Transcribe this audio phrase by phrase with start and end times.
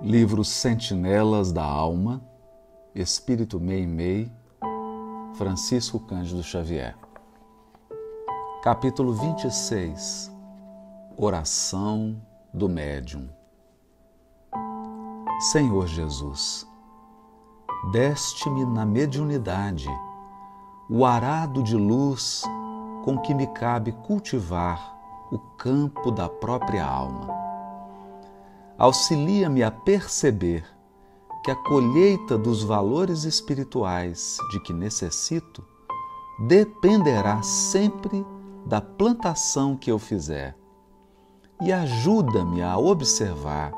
[0.00, 2.22] Livro Sentinelas da Alma,
[2.94, 4.30] Espírito Meimei,
[5.34, 6.96] Francisco Cândido Xavier.
[8.62, 10.32] Capítulo 26
[11.16, 12.22] Oração
[12.54, 13.28] do Médium.
[15.50, 16.64] Senhor Jesus,
[17.90, 19.88] deste-me na mediunidade
[20.88, 22.44] o arado de luz
[23.04, 24.96] com que me cabe cultivar
[25.32, 27.47] o campo da própria alma
[28.78, 30.64] auxilia-me a perceber
[31.42, 35.64] que a colheita dos valores espirituais de que necessito
[36.46, 38.24] dependerá sempre
[38.64, 40.56] da plantação que eu fizer.
[41.60, 43.72] E ajuda-me a observar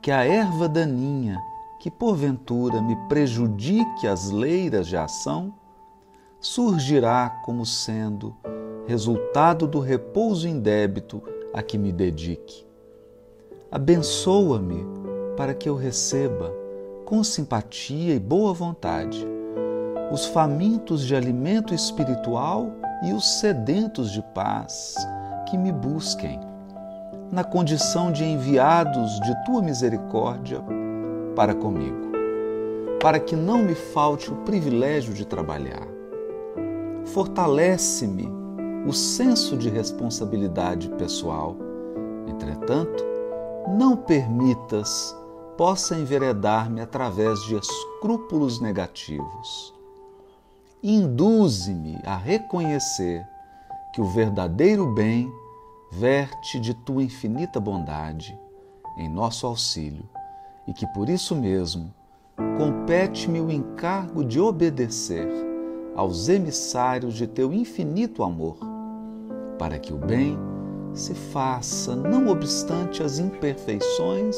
[0.00, 1.36] que a erva daninha
[1.80, 5.52] que porventura me prejudique as leiras de ação
[6.38, 8.36] surgirá como sendo
[8.86, 11.20] resultado do repouso indébito
[11.52, 12.69] a que me dedique
[13.70, 14.84] abençoa-me
[15.36, 16.52] para que eu receba,
[17.04, 19.26] com simpatia e boa vontade,
[20.10, 22.72] os famintos de alimento espiritual
[23.04, 24.96] e os sedentos de paz
[25.48, 26.40] que me busquem,
[27.30, 30.60] na condição de enviados de tua misericórdia
[31.36, 32.10] para comigo,
[33.00, 35.86] para que não me falte o privilégio de trabalhar.
[37.04, 38.28] Fortalece-me
[38.84, 41.56] o senso de responsabilidade pessoal.
[42.26, 43.09] Entretanto,
[43.68, 45.16] não permitas
[45.56, 49.74] possa enveredar-me através de escrúpulos negativos.
[50.82, 53.26] Induze-me a reconhecer
[53.92, 55.30] que o verdadeiro bem
[55.90, 58.38] verte de tua infinita bondade
[58.96, 60.08] em nosso auxílio
[60.66, 61.92] e que por isso mesmo
[62.56, 65.28] compete-me o encargo de obedecer
[65.94, 68.56] aos emissários de teu infinito amor,
[69.58, 70.38] para que o bem
[70.94, 74.36] se faça, não obstante as imperfeições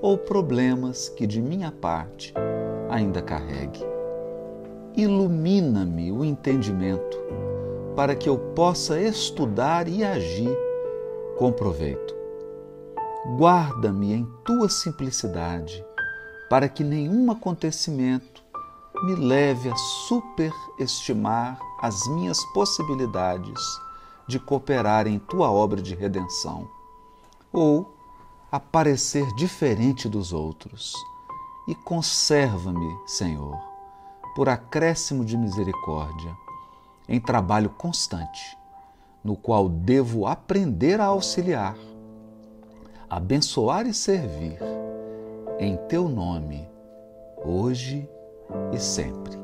[0.00, 2.32] ou problemas que de minha parte
[2.88, 3.80] ainda carregue.
[4.96, 7.18] Ilumina-me o entendimento
[7.96, 10.56] para que eu possa estudar e agir
[11.36, 12.14] com proveito.
[13.38, 15.84] Guarda-me em tua simplicidade,
[16.50, 18.44] para que nenhum acontecimento
[19.04, 23.60] me leve a superestimar as minhas possibilidades
[24.26, 26.68] de cooperar em tua obra de redenção,
[27.52, 27.94] ou
[28.50, 30.94] a parecer diferente dos outros.
[31.66, 33.58] E conserva-me, Senhor,
[34.34, 36.36] por acréscimo de misericórdia,
[37.08, 38.56] em trabalho constante,
[39.22, 41.76] no qual devo aprender a auxiliar,
[43.08, 44.58] abençoar e servir,
[45.58, 46.68] em teu nome,
[47.44, 48.08] hoje
[48.72, 49.43] e sempre.